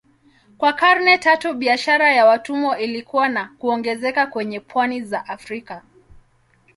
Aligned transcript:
Kwa 0.57 0.73
karne 0.73 1.17
tatu 1.17 1.53
biashara 1.53 2.13
ya 2.13 2.25
watumwa 2.25 2.79
ilikua 2.79 3.29
na 3.29 3.49
kuongezeka 3.59 4.27
kwenye 4.27 4.59
pwani 4.59 5.01
za 5.01 5.25
Afrika. 5.25 5.81